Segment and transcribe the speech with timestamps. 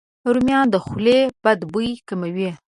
[0.33, 2.49] رومیان د خولې بد بوی کموي.